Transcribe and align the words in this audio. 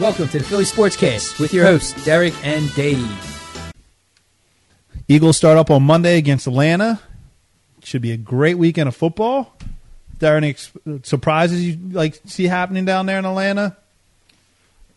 Welcome 0.00 0.28
to 0.28 0.38
the 0.38 0.44
Philly 0.44 0.64
Sportscast 0.64 1.38
with 1.38 1.52
your 1.52 1.66
hosts, 1.66 2.06
Derek 2.06 2.32
and 2.42 2.74
Dave. 2.74 3.06
Eagles 5.08 5.36
start 5.36 5.58
up 5.58 5.70
on 5.70 5.82
Monday 5.82 6.16
against 6.16 6.46
Atlanta. 6.46 7.00
Should 7.84 8.00
be 8.00 8.10
a 8.12 8.16
great 8.16 8.56
weekend 8.56 8.88
of 8.88 8.96
football. 8.96 9.54
There 10.18 10.32
are 10.32 10.38
any 10.38 10.48
ex- 10.48 10.72
surprises 11.02 11.66
you 11.66 11.78
like 11.92 12.18
see 12.24 12.46
happening 12.46 12.86
down 12.86 13.04
there 13.04 13.18
in 13.18 13.26
Atlanta? 13.26 13.76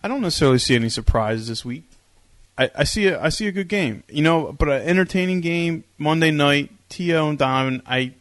I 0.01 0.07
don't 0.07 0.21
necessarily 0.21 0.59
see 0.59 0.75
any 0.75 0.87
surprises 0.87 1.49
this 1.49 1.65
week. 1.65 1.83
I, 2.57 2.71
I 2.73 2.83
see 2.85 3.07
a 3.07 3.21
I 3.21 3.27
see 3.27 3.47
a 3.47 3.51
good 3.51 3.67
game, 3.67 4.05
you 4.07 4.21
know, 4.21 4.53
but 4.53 4.69
an 4.69 4.83
entertaining 4.83 5.41
game 5.41 5.83
Monday 5.97 6.31
night. 6.31 6.71
T.O. 6.87 7.27
and 7.27 7.37
Donovan. 7.37 7.81
I 7.85 8.13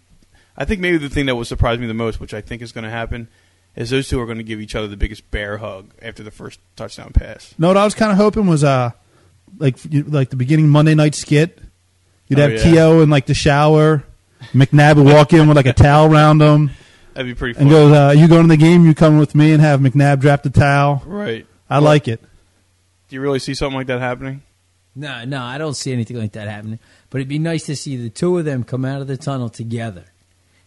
I 0.57 0.65
think 0.65 0.81
maybe 0.81 0.99
the 0.99 1.09
thing 1.09 1.27
that 1.27 1.37
will 1.37 1.45
surprise 1.45 1.79
me 1.79 1.87
the 1.87 1.95
most, 1.95 2.19
which 2.19 2.35
I 2.35 2.41
think 2.41 2.61
is 2.61 2.73
going 2.73 2.85
to 2.85 2.91
happen, 2.91 3.29
is 3.77 3.91
those 3.91 4.09
two 4.09 4.21
are 4.21 4.27
going 4.27 4.39
to 4.39 4.45
give 4.45 4.61
each 4.61 4.75
other 4.75 4.87
the 4.89 4.97
biggest 4.97 5.31
bear 5.31 5.59
hug 5.59 5.91
after 6.03 6.23
the 6.23 6.31
first 6.31 6.61
touchdown 6.77 7.13
pass. 7.13 7.55
No, 7.59 7.69
what 7.69 7.77
I 7.77 7.85
was 7.85 7.95
kind 7.95 8.11
of 8.13 8.19
hoping 8.19 8.47
was 8.47 8.63
uh 8.65 8.91
like 9.59 9.77
like 9.93 10.31
the 10.31 10.37
beginning 10.37 10.69
Monday 10.69 10.95
night 10.95 11.15
skit. 11.15 11.59
You'd 12.29 12.39
Oh, 12.39 12.43
have 12.43 12.53
yeah. 12.53 12.63
T.O. 12.73 13.01
in 13.03 13.11
like 13.11 13.27
the 13.27 13.35
shower. 13.35 14.05
McNabb 14.53 14.97
would 14.97 15.07
walk 15.07 15.33
in 15.33 15.47
with 15.49 15.57
like 15.57 15.67
a 15.67 15.73
towel 15.73 16.13
around 16.13 16.43
him 16.43 16.71
That'd 17.15 17.31
be 17.31 17.35
pretty 17.39 17.55
fun. 17.55 17.63
and 17.63 17.71
goes, 17.71 17.93
uh, 17.93 18.13
"You 18.19 18.27
going 18.27 18.43
to 18.43 18.49
the 18.49 18.57
game? 18.57 18.85
You 18.87 18.95
come 18.95 19.19
with 19.19 19.35
me?" 19.35 19.53
And 19.53 19.61
have 19.63 19.81
McNabb 19.81 20.21
drop 20.21 20.43
the 20.43 20.51
towel. 20.51 21.03
right. 21.07 21.47
I 21.71 21.79
like 21.79 22.09
it. 22.09 22.21
Do 23.09 23.17
you 23.17 23.21
really 23.21 23.39
see 23.39 23.53
something 23.55 23.77
like 23.77 23.87
that 23.89 24.01
happening? 24.01 24.43
No, 24.97 25.25
no, 25.25 25.43
I 25.43 25.57
don't 25.59 25.75
see 25.75 25.93
anything 25.93 26.17
like 26.19 26.33
that 26.33 26.49
happening. 26.49 26.79
But 27.11 27.19
it'd 27.19 27.29
be 27.29 27.39
nice 27.39 27.65
to 27.67 27.77
see 27.77 27.97
the 27.97 28.11
two 28.11 28.37
of 28.39 28.45
them 28.47 28.65
come 28.65 28.85
out 28.85 29.01
of 29.01 29.07
the 29.07 29.17
tunnel 29.17 29.49
together. 29.51 30.05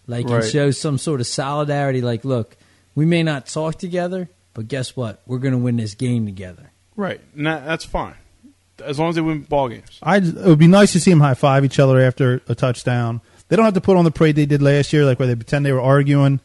Like, 0.08 0.28
Right. 0.28 0.44
and 0.44 0.52
show 0.52 0.72
some 0.72 0.98
sort 1.00 1.20
of 1.20 1.28
solidarity. 1.28 2.02
Like, 2.02 2.24
look, 2.26 2.56
we 2.96 3.06
may 3.06 3.22
not 3.22 3.46
talk 3.46 3.78
together, 3.78 4.30
but 4.54 4.68
guess 4.68 4.96
what? 4.96 5.22
We're 5.26 5.40
going 5.40 5.52
to 5.52 5.58
win 5.58 5.78
this 5.78 5.94
game 5.94 6.26
together. 6.26 6.72
Right. 6.96 7.22
And 7.36 7.46
that, 7.46 7.66
that's 7.66 7.86
fine. 7.86 8.16
As 8.84 8.98
long 8.98 9.10
as 9.10 9.16
they 9.16 9.22
win 9.22 9.42
ball 9.42 9.70
games. 9.70 10.00
I 10.02 10.18
it 10.18 10.36
would 10.36 10.60
be 10.60 10.68
nice 10.68 10.94
to 10.94 11.00
see 11.00 11.12
them 11.12 11.22
high 11.22 11.34
five 11.34 11.64
each 11.64 11.80
other 11.80 12.00
after 12.00 12.42
a 12.48 12.56
touchdown. 12.56 13.22
They 13.48 13.56
don't 13.56 13.66
have 13.66 13.74
to 13.76 13.82
put 13.82 13.96
on 13.96 14.06
the 14.06 14.12
parade 14.12 14.36
they 14.36 14.46
did 14.46 14.62
last 14.62 14.92
year, 14.92 15.06
like 15.06 15.20
where 15.20 15.28
they 15.28 15.36
pretend 15.36 15.66
they 15.66 15.72
were 15.72 15.82
arguing. 15.82 16.40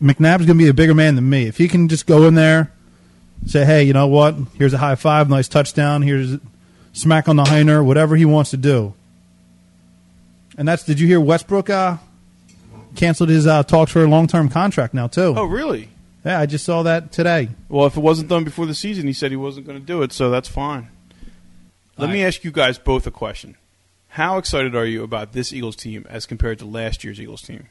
McNabb's 0.00 0.46
going 0.46 0.58
to 0.58 0.64
be 0.64 0.68
a 0.68 0.74
bigger 0.74 0.94
man 0.94 1.14
than 1.14 1.28
me. 1.28 1.46
If 1.46 1.56
he 1.56 1.68
can 1.68 1.88
just 1.88 2.06
go 2.06 2.26
in 2.26 2.34
there, 2.34 2.72
say, 3.46 3.64
"Hey, 3.64 3.84
you 3.84 3.92
know 3.92 4.06
what? 4.06 4.36
Here's 4.56 4.74
a 4.74 4.78
high 4.78 4.94
five, 4.94 5.28
nice 5.28 5.48
touchdown. 5.48 6.02
Here's 6.02 6.34
a 6.34 6.40
smack 6.92 7.28
on 7.28 7.36
the 7.36 7.44
hinder, 7.44 7.82
whatever 7.82 8.14
he 8.16 8.24
wants 8.24 8.50
to 8.50 8.56
do." 8.56 8.94
And 10.56 10.68
that's. 10.68 10.84
Did 10.84 11.00
you 11.00 11.06
hear 11.06 11.20
Westbrook 11.20 11.70
uh, 11.70 11.96
canceled 12.94 13.28
his 13.28 13.46
uh, 13.46 13.62
talks 13.62 13.92
for 13.92 14.02
a 14.04 14.06
long 14.08 14.26
term 14.26 14.48
contract 14.48 14.94
now 14.94 15.06
too? 15.06 15.34
Oh, 15.36 15.44
really? 15.44 15.88
Yeah, 16.24 16.38
I 16.40 16.46
just 16.46 16.64
saw 16.64 16.82
that 16.84 17.10
today. 17.10 17.48
Well, 17.68 17.86
if 17.86 17.96
it 17.96 18.00
wasn't 18.00 18.28
done 18.28 18.44
before 18.44 18.66
the 18.66 18.74
season, 18.74 19.06
he 19.06 19.12
said 19.12 19.30
he 19.32 19.36
wasn't 19.36 19.66
going 19.66 19.80
to 19.80 19.84
do 19.84 20.02
it, 20.02 20.12
so 20.12 20.30
that's 20.30 20.48
fine. 20.48 20.88
Let 21.98 22.06
All 22.06 22.12
me 22.12 22.24
ask 22.24 22.44
you 22.44 22.52
guys 22.52 22.78
both 22.78 23.06
a 23.06 23.10
question. 23.10 23.56
How 24.10 24.38
excited 24.38 24.74
are 24.76 24.84
you 24.86 25.02
about 25.02 25.32
this 25.32 25.52
Eagles 25.52 25.74
team 25.76 26.06
as 26.08 26.26
compared 26.26 26.58
to 26.60 26.64
last 26.64 27.02
year's 27.02 27.20
Eagles 27.20 27.42
team? 27.42 27.68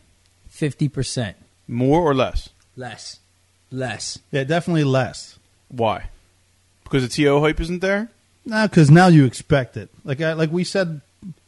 50%. 0.52 1.35
More 1.67 2.02
or 2.02 2.13
less? 2.13 2.50
Less. 2.75 3.19
Less. 3.72 4.19
Yeah, 4.31 4.44
definitely 4.44 4.83
less. 4.83 5.39
Why? 5.69 6.09
Because 6.83 7.03
the 7.03 7.23
TO 7.23 7.39
hype 7.39 7.61
isn't 7.61 7.80
there? 7.80 8.09
No, 8.45 8.67
because 8.67 8.91
now 8.91 9.08
you 9.08 9.25
expect 9.25 9.78
it. 9.78 9.89
Like 10.03 10.19
I, 10.19 10.33
like 10.33 10.52
we 10.52 10.63
said 10.63 11.02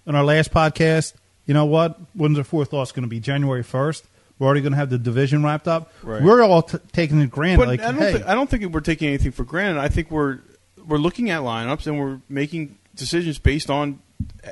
in 0.05 0.15
our 0.15 0.23
last 0.23 0.51
podcast, 0.51 1.13
you 1.45 1.53
know 1.53 1.65
what? 1.65 1.99
When's 2.13 2.37
our 2.37 2.43
fourth 2.43 2.73
loss 2.73 2.91
going 2.91 3.03
to 3.03 3.09
be? 3.09 3.19
January 3.19 3.63
first. 3.63 4.05
We're 4.39 4.47
already 4.47 4.61
going 4.61 4.71
to 4.73 4.77
have 4.77 4.89
the 4.89 4.97
division 4.97 5.43
wrapped 5.43 5.67
up. 5.67 5.91
Right. 6.01 6.21
We're 6.21 6.41
all 6.41 6.63
t- 6.63 6.77
taking 6.91 7.21
it 7.21 7.29
granted. 7.29 7.57
But 7.59 7.67
like, 7.67 7.81
I 7.81 7.91
don't, 7.91 8.01
hey, 8.01 8.13
thi- 8.17 8.23
I 8.23 8.33
don't 8.35 8.49
think 8.49 8.65
we're 8.73 8.79
taking 8.81 9.07
anything 9.09 9.31
for 9.31 9.43
granted. 9.43 9.79
I 9.79 9.87
think 9.89 10.09
we're 10.11 10.39
we're 10.87 10.97
looking 10.97 11.29
at 11.29 11.41
lineups 11.41 11.87
and 11.87 11.99
we're 11.99 12.19
making 12.27 12.77
decisions 12.95 13.37
based 13.39 13.69
on 13.69 13.99
eh, 14.43 14.51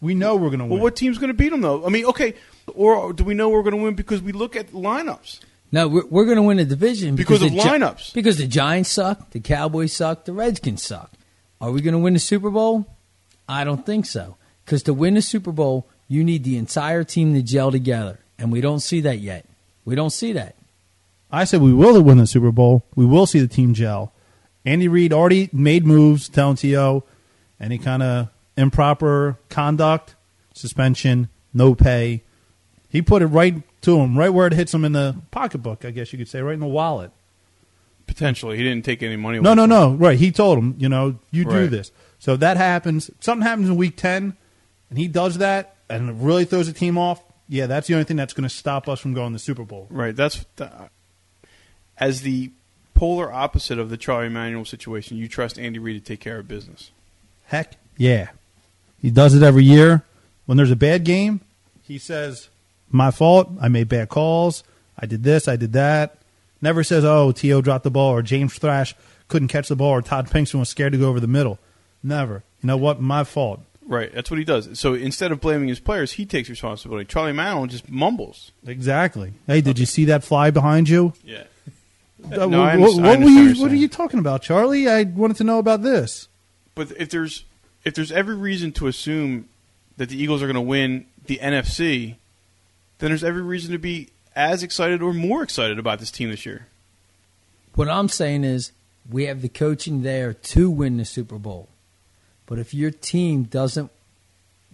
we 0.00 0.14
know 0.14 0.34
we're 0.36 0.48
going 0.48 0.58
to 0.58 0.64
win. 0.64 0.70
well, 0.74 0.80
what 0.82 0.96
team's 0.96 1.18
going 1.18 1.28
to 1.28 1.34
beat 1.34 1.50
them 1.50 1.60
though. 1.60 1.86
I 1.86 1.90
mean, 1.90 2.04
okay, 2.06 2.34
or 2.74 3.12
do 3.12 3.22
we 3.24 3.34
know 3.34 3.48
we're 3.48 3.62
going 3.62 3.76
to 3.76 3.82
win 3.82 3.94
because 3.94 4.20
we 4.20 4.32
look 4.32 4.56
at 4.56 4.72
lineups? 4.72 5.40
No, 5.72 5.86
we're, 5.86 6.06
we're 6.06 6.24
going 6.24 6.36
to 6.36 6.42
win 6.42 6.56
the 6.56 6.64
division 6.64 7.14
Because 7.14 7.42
of 7.42 7.52
the 7.52 7.60
Gi- 7.60 7.68
lineups. 7.68 8.12
because 8.12 8.36
the 8.38 8.46
Giants 8.48 8.90
suck, 8.90 9.30
the 9.30 9.38
Cowboys 9.40 9.92
suck, 9.92 10.24
the 10.24 10.32
Redskins 10.32 10.82
suck. 10.82 11.12
Are 11.60 11.70
we 11.70 11.80
going 11.80 11.92
to 11.92 11.98
win 12.00 12.14
the 12.14 12.18
Super 12.18 12.50
Bowl? 12.50 12.86
I 13.48 13.62
don't 13.64 13.86
think 13.86 14.04
so. 14.06 14.36
Because 14.64 14.82
to 14.84 14.92
win 14.94 15.14
the 15.14 15.22
Super 15.22 15.52
Bowl, 15.52 15.86
you 16.10 16.24
need 16.24 16.42
the 16.42 16.58
entire 16.58 17.04
team 17.04 17.34
to 17.34 17.40
gel 17.40 17.70
together, 17.70 18.18
and 18.36 18.50
we 18.50 18.60
don't 18.60 18.80
see 18.80 19.00
that 19.02 19.20
yet. 19.20 19.46
We 19.84 19.94
don't 19.94 20.10
see 20.10 20.32
that. 20.32 20.56
I 21.30 21.44
said 21.44 21.62
we 21.62 21.72
will 21.72 22.02
win 22.02 22.18
the 22.18 22.26
Super 22.26 22.50
Bowl. 22.50 22.84
We 22.96 23.06
will 23.06 23.26
see 23.26 23.38
the 23.38 23.46
team 23.46 23.74
gel. 23.74 24.12
Andy 24.64 24.88
Reid 24.88 25.12
already 25.12 25.48
made 25.52 25.86
moves 25.86 26.28
telling 26.28 26.56
To 26.56 27.04
any 27.60 27.78
kind 27.78 28.02
of 28.02 28.28
improper 28.56 29.38
conduct, 29.50 30.16
suspension, 30.52 31.28
no 31.54 31.76
pay. 31.76 32.24
He 32.88 33.02
put 33.02 33.22
it 33.22 33.26
right 33.26 33.62
to 33.82 34.00
him, 34.00 34.18
right 34.18 34.30
where 34.30 34.48
it 34.48 34.52
hits 34.52 34.74
him 34.74 34.84
in 34.84 34.90
the 34.90 35.14
pocketbook. 35.30 35.84
I 35.84 35.92
guess 35.92 36.12
you 36.12 36.18
could 36.18 36.28
say, 36.28 36.42
right 36.42 36.54
in 36.54 36.60
the 36.60 36.66
wallet. 36.66 37.12
Potentially, 38.08 38.56
he 38.56 38.64
didn't 38.64 38.84
take 38.84 39.00
any 39.04 39.14
money. 39.14 39.38
No, 39.38 39.54
no, 39.54 39.62
from 39.62 39.70
no. 39.70 39.92
Right. 39.92 40.18
He 40.18 40.32
told 40.32 40.58
him, 40.58 40.74
you 40.76 40.88
know, 40.88 41.20
you 41.30 41.44
do 41.44 41.68
this. 41.68 41.92
So 42.18 42.36
that 42.36 42.56
happens. 42.56 43.12
Something 43.20 43.46
happens 43.46 43.68
in 43.68 43.76
week 43.76 43.96
10, 43.96 44.36
and 44.90 44.98
he 44.98 45.06
does 45.06 45.38
that, 45.38 45.76
and 45.90 46.10
it 46.10 46.16
really 46.18 46.44
throws 46.44 46.66
the 46.66 46.72
team 46.72 46.96
off. 46.96 47.22
Yeah, 47.48 47.66
that's 47.66 47.88
the 47.88 47.94
only 47.94 48.04
thing 48.04 48.16
that's 48.16 48.32
going 48.32 48.48
to 48.48 48.54
stop 48.54 48.88
us 48.88 49.00
from 49.00 49.12
going 49.12 49.30
to 49.30 49.32
the 49.34 49.38
Super 49.40 49.64
Bowl. 49.64 49.88
Right. 49.90 50.14
That's 50.14 50.44
the, 50.56 50.66
uh, 50.66 50.88
as 51.98 52.22
the 52.22 52.50
polar 52.94 53.32
opposite 53.32 53.78
of 53.78 53.90
the 53.90 53.96
Charlie 53.96 54.28
Manuel 54.28 54.64
situation. 54.64 55.16
You 55.16 55.28
trust 55.28 55.58
Andy 55.58 55.78
Reid 55.78 56.02
to 56.02 56.12
take 56.12 56.20
care 56.20 56.38
of 56.38 56.46
business. 56.46 56.90
Heck, 57.46 57.74
yeah. 57.96 58.28
He 59.02 59.10
does 59.10 59.34
it 59.34 59.42
every 59.42 59.64
year. 59.64 60.04
When 60.46 60.56
there's 60.56 60.70
a 60.70 60.76
bad 60.76 61.04
game, 61.04 61.40
he 61.82 61.98
says, 61.98 62.48
My 62.90 63.10
fault. 63.10 63.48
I 63.60 63.68
made 63.68 63.88
bad 63.88 64.08
calls. 64.08 64.62
I 64.98 65.06
did 65.06 65.24
this. 65.24 65.48
I 65.48 65.56
did 65.56 65.72
that. 65.72 66.18
Never 66.62 66.84
says, 66.84 67.04
Oh, 67.04 67.32
T.O. 67.32 67.62
dropped 67.62 67.84
the 67.84 67.90
ball 67.90 68.12
or 68.12 68.22
James 68.22 68.56
Thrash 68.56 68.94
couldn't 69.30 69.48
catch 69.48 69.68
the 69.68 69.76
ball 69.76 69.92
or 69.92 70.02
Todd 70.02 70.28
Pinkston 70.28 70.58
was 70.58 70.68
scared 70.68 70.92
to 70.92 70.98
go 70.98 71.08
over 71.08 71.20
the 71.20 71.26
middle. 71.26 71.58
Never. 72.02 72.42
You 72.62 72.66
know 72.66 72.76
what? 72.76 73.00
My 73.00 73.24
fault. 73.24 73.60
Right. 73.90 74.14
That's 74.14 74.30
what 74.30 74.38
he 74.38 74.44
does. 74.44 74.78
So 74.78 74.94
instead 74.94 75.32
of 75.32 75.40
blaming 75.40 75.68
his 75.68 75.80
players, 75.80 76.12
he 76.12 76.24
takes 76.24 76.48
responsibility. 76.48 77.04
Charlie 77.06 77.32
Manuel 77.32 77.66
just 77.66 77.90
mumbles. 77.90 78.52
Exactly. 78.64 79.32
Hey, 79.48 79.60
did 79.60 79.80
you 79.80 79.84
see 79.86 80.04
that 80.04 80.22
fly 80.22 80.50
behind 80.52 80.88
you? 80.88 81.12
Yeah. 81.24 81.42
Uh, 82.24 82.46
No, 82.46 82.62
I 82.62 82.76
what, 82.76 82.90
understand- 82.92 83.02
what 83.04 83.10
I 83.10 83.16
were 83.16 83.28
you? 83.30 83.34
what 83.34 83.34
you're 83.34 83.48
What 83.48 83.66
are 83.66 83.68
saying. 83.70 83.80
you 83.82 83.88
talking 83.88 84.18
about, 84.20 84.42
Charlie? 84.42 84.88
I 84.88 85.02
wanted 85.02 85.36
to 85.38 85.44
know 85.44 85.58
about 85.58 85.82
this. 85.82 86.28
But 86.76 86.92
if 86.98 87.10
there's 87.10 87.44
if 87.84 87.94
there's 87.94 88.12
every 88.12 88.36
reason 88.36 88.70
to 88.72 88.86
assume 88.86 89.48
that 89.96 90.08
the 90.08 90.22
Eagles 90.22 90.40
are 90.42 90.46
going 90.46 90.54
to 90.54 90.60
win 90.60 91.06
the 91.26 91.38
NFC, 91.42 92.14
then 92.98 93.10
there's 93.10 93.24
every 93.24 93.42
reason 93.42 93.72
to 93.72 93.78
be 93.78 94.10
as 94.36 94.62
excited 94.62 95.02
or 95.02 95.12
more 95.12 95.42
excited 95.42 95.78
about 95.80 95.98
this 95.98 96.10
team 96.12 96.30
this 96.30 96.46
year. 96.46 96.68
What 97.74 97.88
I'm 97.88 98.08
saying 98.08 98.44
is, 98.44 98.70
we 99.10 99.24
have 99.26 99.42
the 99.42 99.48
coaching 99.48 100.02
there 100.02 100.32
to 100.32 100.70
win 100.70 100.96
the 100.98 101.04
Super 101.04 101.38
Bowl. 101.38 101.68
But 102.50 102.58
if 102.58 102.74
your 102.74 102.90
team 102.90 103.44
doesn't 103.44 103.92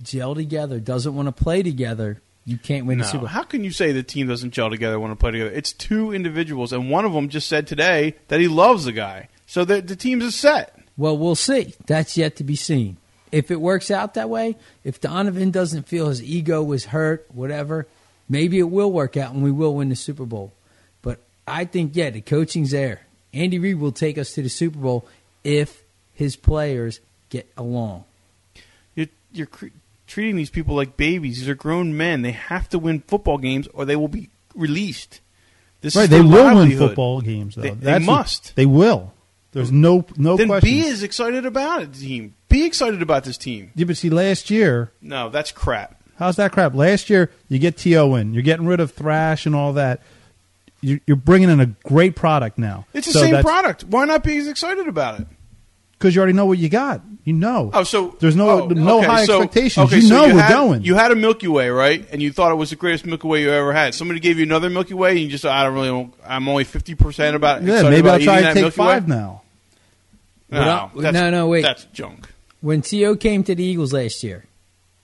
gel 0.03 0.35
together, 0.35 0.81
doesn't 0.81 1.15
want 1.15 1.27
to 1.29 1.33
play 1.45 1.63
together, 1.63 2.23
you 2.47 2.57
can't 2.57 2.87
win 2.87 2.97
No, 2.97 3.05
the 3.05 3.11
Super 3.11 3.19
Bowl. 3.21 3.29
how 3.29 3.43
can 3.43 3.65
you 3.65 3.71
say 3.71 3.93
the 3.93 4.03
team 4.03 4.29
doesn't 4.29 4.53
gel 4.53 4.71
together, 4.71 4.99
want 4.99 5.13
to 5.13 5.17
play 5.17 5.33
together? 5.33 5.51
It's 5.51 5.73
two 5.73 6.11
individuals, 6.11 6.73
and 6.73 6.91
one 6.91 7.05
of 7.05 7.13
them 7.13 7.29
just 7.29 7.49
said 7.49 7.67
today 7.67 8.15
that 8.29 8.41
he 8.41 8.49
loves 8.49 8.87
the 8.87 8.93
guy. 8.93 9.29
So 9.47 9.67
the 9.67 9.83
the 9.83 9.95
team's 9.95 10.25
a 10.25 10.33
set. 10.33 10.79
Well, 10.97 11.19
we'll 11.19 11.35
see. 11.35 11.75
That's 11.87 12.17
yet 12.17 12.37
to 12.37 12.45
be 12.45 12.57
seen. 12.57 12.97
If 13.31 13.51
it 13.51 13.61
works 13.61 13.91
out 13.91 14.15
that 14.15 14.31
way, 14.31 14.57
if 14.83 14.99
Donovan 14.99 15.51
doesn't 15.51 15.87
feel 15.87 16.09
his 16.09 16.23
ego 16.23 16.63
was 16.63 16.87
hurt, 16.87 17.27
whatever, 17.35 17.87
maybe 18.27 18.59
it 18.59 18.71
will 18.71 18.91
work 18.91 19.19
out 19.19 19.35
and 19.35 19.43
we 19.43 19.51
will 19.51 19.75
win 19.75 19.91
the 19.91 19.97
Super 19.97 20.25
Bowl. 20.25 20.53
But 21.03 21.19
I 21.47 21.67
think, 21.67 21.95
yeah, 21.95 22.09
the 22.09 22.23
coaching's 22.23 22.71
there. 22.71 23.03
Andy 23.35 23.59
Reid 23.59 23.79
will 23.79 23.93
take 23.93 24.17
us 24.17 24.33
to 24.35 24.43
the 24.43 24.49
Super 24.49 24.79
Bowl 24.79 25.07
if 25.45 25.83
his 26.15 26.37
players 26.37 27.01
get 27.31 27.51
along. 27.57 28.05
You're, 28.95 29.07
you're 29.33 29.47
cre- 29.47 29.67
treating 30.07 30.37
these 30.37 30.51
people 30.51 30.75
like 30.75 30.97
babies. 30.97 31.39
These 31.41 31.49
are 31.49 31.55
grown 31.55 31.97
men. 31.97 32.23
They 32.23 32.33
have 32.33 32.69
to 32.71 32.79
win 32.79 33.03
football 33.07 33.39
games, 33.39 33.67
or 33.75 33.85
they 33.85 33.97
will 33.97 34.09
be 34.09 34.31
released. 34.55 35.21
This 35.81 35.95
Right, 35.97 36.05
is 36.05 36.09
they 36.11 36.19
their 36.23 36.27
will 36.27 36.57
win 36.57 36.77
football 36.79 37.21
games. 37.21 37.55
Though 37.55 37.63
They- 37.63 37.71
they 37.71 37.75
That's 37.77 38.07
must. 38.07 38.57
They 38.57 38.67
will. 38.67 39.13
There's 39.53 39.73
no 39.73 40.05
no 40.19 40.37
then 40.37 40.49
question. 40.49 40.69
be 40.71 40.87
as 40.89 41.03
excited 41.03 41.47
about 41.47 41.83
it, 41.83 41.95
team. 41.95 42.35
Be 42.49 42.67
excited 42.67 43.01
about 43.01 43.25
this 43.25 43.39
team. 43.39 43.71
yeah, 43.75 43.87
but 43.87 43.97
see, 43.97 44.11
last 44.11 44.51
year, 44.51 44.93
No, 45.01 45.31
that's 45.31 45.51
crap. 45.51 46.03
how's 46.19 46.37
that 46.37 46.53
crap? 46.53 46.75
Last 46.75 47.09
year, 47.09 47.31
you 47.49 47.59
get 47.59 47.77
T.O. 47.79 48.15
in. 48.17 48.35
You're 48.35 48.43
getting 48.43 48.67
rid 48.67 48.81
of 48.81 48.93
Thrash 48.93 49.47
and 49.47 49.55
all 49.55 49.73
that. 49.75 50.03
You- 50.83 51.01
You're 51.07 51.17
bringing 51.17 51.49
in 51.49 51.61
a 51.61 51.67
great 51.85 52.17
product 52.17 52.59
now. 52.59 52.85
It's 52.93 53.07
the 53.07 53.15
So 53.15 53.21
same 53.23 53.43
product. 53.43 53.85
Why 53.85 54.05
not 54.05 54.23
be 54.23 54.37
as 54.37 54.47
excited 54.47 54.89
about 54.89 55.21
it? 55.21 55.27
Because 55.99 56.15
you 56.15 56.21
already 56.21 56.33
know 56.35 56.47
what 56.47 56.59
you 56.59 56.69
got. 56.69 57.03
You 57.25 57.33
know. 57.33 57.71
Oh, 57.75 57.83
so 57.83 58.17
There's 58.21 58.37
no- 58.37 58.49
oh, 58.63 58.67
no 58.69 58.99
okay, 58.99 59.07
high 59.07 59.25
so- 59.25 59.43
expectations. 59.43 59.87
Okay, 59.87 59.97
You 59.97 60.03
so 60.03 60.15
know 60.29 60.35
we're 60.35 60.41
had, 60.43 60.53
going. 60.53 60.83
You 60.85 60.95
had 60.95 61.11
a 61.11 61.17
Milky 61.17 61.49
Way, 61.49 61.71
right? 61.71 62.07
And 62.13 62.23
you 62.23 62.31
thought 62.33 62.53
it 62.53 62.55
was 62.55 62.71
the 62.71 62.77
greatest 62.77 63.05
Milky 63.05 63.27
Way 63.27 63.43
you 63.43 63.51
ever 63.51 63.73
had. 63.73 63.95
Somebody 63.95 64.21
gave 64.21 64.39
you 64.39 64.45
another 64.45 64.71
Milky 64.71 64.95
Way, 64.95 65.11
and 65.13 65.21
you 65.21 65.29
just 65.29 65.45
I 65.45 65.65
don't 65.65 65.75
really. 65.75 66.11
I'm 66.25 66.49
only 66.49 66.65
fifty 66.65 66.95
percent 66.95 67.35
about. 67.35 67.63
yeah, 67.63 67.75
excited 67.75 67.91
maybe 67.91 68.01
about 68.01 68.21
I'll 68.21 68.25
try 68.25 68.35
eating 68.39 68.49
to 68.49 68.55
take 68.55 68.63
Milky 68.63 68.77
five 68.77 69.09
Way. 69.09 69.17
now. 69.17 69.43
No, 70.51 70.91
Well, 70.95 71.13
no, 71.13 71.31
no, 71.31 71.49
wait. 71.49 71.63
That's 71.63 71.85
junk. 71.87 72.29
When 72.61 72.81
T.O. 72.83 73.17
came 73.17 73.43
to 73.45 73.55
the 73.55 73.65
Eagles 73.65 73.93
last 73.93 74.23
year, 74.23 74.45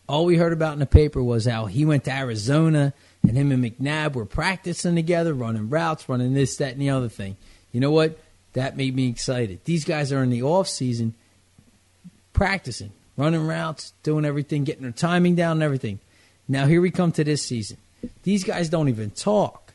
all 0.09 0.25
we 0.25 0.37
heard 0.37 0.53
about 0.53 0.75
in 0.75 0.79
the 0.79 0.87
paper 0.87 1.23
was 1.23 1.47
how 1.47 1.67
he 1.67 1.85
went 1.85 2.05
to 2.05 2.13
Arizona 2.13 2.93
and 3.27 3.37
him 3.37 3.51
and 3.53 3.63
McNabb 3.65 4.15
were 4.15 4.25
practicing 4.25 4.95
together, 4.95 5.35
running 5.35 5.69
routes, 5.69 6.09
running 6.09 6.33
this, 6.35 6.57
that, 6.59 6.73
and 6.75 6.81
the 6.81 6.91
other 6.91 7.09
thing. 7.09 7.37
You 7.73 7.81
know 7.81 7.91
what? 7.91 8.19
That 8.55 8.77
made 8.77 8.95
me 8.95 9.09
excited. 9.09 9.61
These 9.65 9.85
guys 9.85 10.13
are 10.13 10.23
in 10.23 10.31
the 10.31 10.43
off 10.43 10.69
season 10.69 11.15
practicing, 12.33 12.93
running 13.17 13.47
routes, 13.47 13.93
doing 14.03 14.25
everything, 14.25 14.65
getting 14.65 14.83
their 14.83 14.93
timing 14.93 15.35
down 15.35 15.53
and 15.53 15.63
everything. 15.63 16.01
Now 16.49 16.67
here 16.67 16.81
we 16.81 16.91
come 16.91 17.13
to 17.13 17.25
this 17.25 17.43
season. 17.43 17.79
These 18.25 18.45
guys 18.45 18.69
don't 18.69 18.89
even 18.89 19.11
talk. 19.11 19.73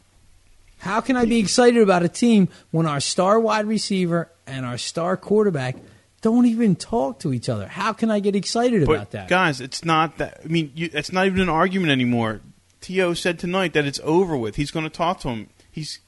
How 0.79 1.01
can 1.01 1.15
I 1.15 1.25
be 1.25 1.39
excited 1.39 1.81
about 1.81 2.03
a 2.03 2.09
team 2.09 2.49
when 2.71 2.85
our 2.85 2.99
star 2.99 3.39
wide 3.39 3.65
receiver 3.65 4.29
and 4.45 4.65
our 4.65 4.77
star 4.77 5.17
quarterback 5.17 5.75
don't 6.21 6.45
even 6.45 6.75
talk 6.75 7.19
to 7.19 7.33
each 7.33 7.49
other? 7.49 7.67
How 7.67 7.93
can 7.93 8.11
I 8.11 8.19
get 8.19 8.35
excited 8.35 8.85
But 8.85 8.93
about 8.93 9.11
that? 9.11 9.27
guys, 9.27 9.59
it's 9.59 9.83
not 9.83 10.17
that. 10.19 10.41
I 10.43 10.47
mean, 10.47 10.71
you, 10.75 10.89
it's 10.93 11.11
not 11.11 11.25
even 11.25 11.41
an 11.41 11.49
argument 11.49 11.91
anymore. 11.91 12.41
T.O. 12.81 13.15
said 13.15 13.39
tonight 13.39 13.73
that 13.73 13.85
it's 13.85 13.99
over 14.03 14.37
with. 14.37 14.55
He's 14.55 14.69
going 14.69 14.83
to 14.85 14.89
talk 14.89 15.19
to 15.21 15.29
him. 15.29 15.49
He's 15.71 15.99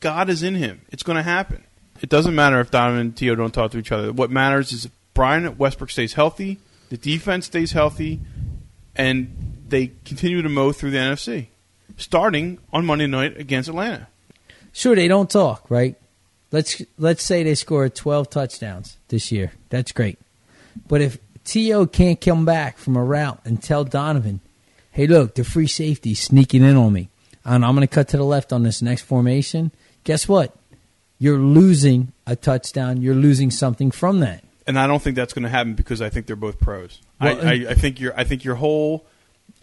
God 0.00 0.28
is 0.28 0.42
in 0.42 0.56
him. 0.56 0.82
It's 0.90 1.02
going 1.02 1.16
to 1.16 1.22
happen. 1.22 1.64
It 2.00 2.08
doesn't 2.08 2.34
matter 2.34 2.60
if 2.60 2.70
Donovan 2.70 3.00
and 3.00 3.16
T.O. 3.16 3.34
don't 3.34 3.52
talk 3.52 3.72
to 3.72 3.78
each 3.78 3.92
other. 3.92 4.12
What 4.12 4.30
matters 4.30 4.72
is 4.72 4.86
if 4.86 4.92
Brian 5.14 5.56
Westbrook 5.58 5.90
stays 5.90 6.14
healthy, 6.14 6.58
the 6.90 6.96
defense 6.96 7.46
stays 7.46 7.72
healthy, 7.72 8.20
and 8.94 9.64
they 9.68 9.92
continue 10.04 10.42
to 10.42 10.48
mow 10.48 10.72
through 10.72 10.92
the 10.92 10.98
NFC, 10.98 11.46
starting 11.96 12.58
on 12.72 12.86
Monday 12.86 13.06
night 13.06 13.36
against 13.36 13.68
Atlanta. 13.68 14.06
Sure, 14.72 14.94
they 14.94 15.08
don't 15.08 15.30
talk, 15.30 15.68
right? 15.70 15.96
Let's 16.50 16.82
let's 16.96 17.22
say 17.22 17.42
they 17.42 17.54
score 17.54 17.88
12 17.88 18.30
touchdowns 18.30 18.96
this 19.08 19.30
year. 19.30 19.52
That's 19.68 19.92
great. 19.92 20.18
But 20.86 21.00
if 21.00 21.18
T.O. 21.44 21.86
can't 21.86 22.20
come 22.20 22.44
back 22.44 22.78
from 22.78 22.96
a 22.96 23.04
route 23.04 23.40
and 23.44 23.62
tell 23.62 23.84
Donovan, 23.84 24.40
hey, 24.92 25.06
look, 25.06 25.34
the 25.34 25.44
free 25.44 25.66
safety 25.66 26.14
sneaking 26.14 26.62
in 26.62 26.76
on 26.76 26.92
me, 26.92 27.08
and 27.44 27.64
I'm 27.64 27.74
going 27.74 27.86
to 27.86 27.92
cut 27.92 28.08
to 28.08 28.16
the 28.16 28.24
left 28.24 28.52
on 28.52 28.62
this 28.62 28.80
next 28.80 29.02
formation, 29.02 29.72
guess 30.04 30.28
what? 30.28 30.54
You're 31.18 31.38
losing 31.38 32.12
a 32.26 32.36
touchdown. 32.36 33.00
You're 33.02 33.14
losing 33.14 33.50
something 33.50 33.90
from 33.90 34.20
that. 34.20 34.44
and 34.66 34.78
I 34.78 34.86
don't 34.86 35.02
think 35.02 35.16
that's 35.16 35.32
going 35.32 35.42
to 35.44 35.48
happen 35.48 35.74
because 35.74 36.00
I 36.02 36.10
think 36.10 36.26
they're 36.26 36.36
both 36.36 36.60
pros. 36.60 37.00
Well, 37.20 37.38
I, 37.46 37.50
I, 37.50 37.52
I 37.70 37.74
think 37.74 38.00
your 38.00 38.12
I 38.18 38.24
think 38.24 38.44
your 38.44 38.54
whole 38.56 39.06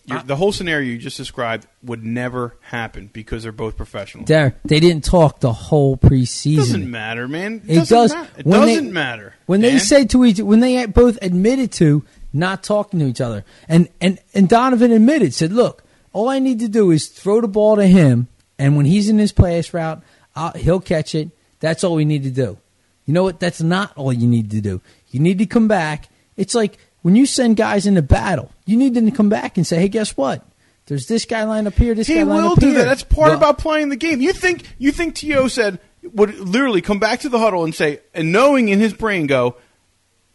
your, 0.08 0.22
the 0.24 0.36
whole 0.36 0.52
scenario 0.52 0.88
you 0.92 0.98
just 0.98 1.18
described 1.18 1.66
would 1.84 2.04
never 2.04 2.58
happen 2.62 3.10
because 3.14 3.44
they're 3.44 3.52
both 3.52 3.76
professionals. 3.78 4.28
There, 4.28 4.56
they 4.66 4.80
didn't 4.80 5.04
talk 5.06 5.40
the 5.40 5.54
whole 5.54 5.94
It 5.96 6.02
preseason. 6.02 6.58
doesn't 6.58 6.92
matter, 6.92 7.28
man. 7.28 7.62
It, 7.68 7.78
It 7.78 7.90
doesn't 7.90 7.98
does. 7.98 8.14
ma- 8.14 8.28
It 8.38 8.46
When 8.46 8.62
they- 8.62 8.76
doesn't 8.76 8.94
matter. 8.94 9.34
when 9.46 9.62
they 9.62 9.80
said 9.80 10.10
to 10.12 10.26
each 10.26 10.40
when 10.40 10.60
they 10.60 10.86
both 10.88 11.18
admitted 11.22 11.72
to 11.74 12.04
not 12.34 12.64
talking 12.64 13.00
to 13.00 13.06
each 13.08 13.22
other 13.22 13.46
and 13.70 13.88
and 14.02 14.20
and 14.34 14.50
Donovan 14.50 14.92
admitted 14.92 15.34
said 15.34 15.54
look 15.54 15.84
all 16.12 16.28
I 16.30 16.40
need 16.40 16.60
to 16.60 16.68
do 16.68 16.92
is 16.92 17.08
throw 17.08 17.40
the 17.42 17.48
ball 17.48 17.76
to 17.78 17.88
him 17.88 18.28
and 18.60 18.76
when 18.76 18.86
he's 18.86 19.08
in 19.10 19.18
his 19.20 19.32
pass 19.32 19.74
route 19.74 20.04
I'll, 20.36 20.52
he'll 20.52 20.82
catch 20.82 21.16
it 21.16 21.30
that's 21.66 21.84
all 21.84 21.96
we 21.96 22.06
need 22.06 22.24
to 22.24 22.32
do 22.32 22.58
you 23.06 23.14
know 23.14 23.24
what 23.24 23.40
that's 23.40 23.62
not 23.62 23.92
all 23.98 24.14
you 24.14 24.28
need 24.28 24.50
to 24.52 24.62
do 24.62 24.80
you 25.10 25.20
need 25.20 25.38
to 25.40 25.46
come 25.46 25.68
back 25.68 26.10
it's 26.38 26.54
like 26.56 26.78
when 27.02 27.16
you 27.16 27.26
send 27.26 27.58
guys 27.58 27.86
into 27.86 28.02
battle 28.02 28.52
you 28.66 28.78
need 28.78 28.94
them 28.94 29.06
to 29.06 29.12
come 29.12 29.30
back 29.30 29.58
and 29.58 29.66
say 29.68 29.78
hey 29.80 29.90
guess 29.90 30.16
what 30.16 30.46
there's 30.88 31.08
this 31.08 31.26
guy 31.26 31.44
lined 31.44 31.68
up 31.68 31.74
here 31.74 31.96
this 31.96 32.08
he 32.08 32.16
guy 32.16 32.24
lined 32.24 32.44
will 32.44 32.52
up 32.54 32.60
do 32.60 32.68
here 32.68 32.78
that. 32.80 32.86
That's 32.86 33.04
part 33.04 33.30
Well, 33.30 33.38
about 33.38 33.58
playing 33.58 33.90
the 33.90 33.96
game. 33.96 34.22
You 34.22 34.34
think 34.34 34.64
you 34.78 34.92
think 34.92 35.16
T.O. 35.16 35.48
said 35.48 35.80
would 36.14 36.38
literally 36.40 36.82
come 36.82 37.00
back 37.00 37.22
to 37.22 37.30
the 37.30 37.40
huddle 37.40 37.64
and 37.64 37.74
say, 37.74 38.02
and 38.14 38.32
knowing 38.32 38.70
in 38.70 38.80
his 38.80 38.94
brain, 38.94 39.26
go, 39.26 39.56